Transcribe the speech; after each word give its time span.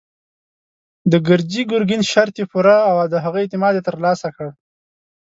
د 1.11 1.13
ګرجي 1.27 1.61
ګرګين 1.71 2.01
شرط 2.11 2.33
يې 2.39 2.45
پوره 2.51 2.77
او 2.89 2.95
د 3.13 3.15
هغه 3.23 3.37
اعتماد 3.41 3.73
يې 3.77 3.81
تر 3.87 3.95
لاسه 4.05 4.27
کړ. 4.35 4.47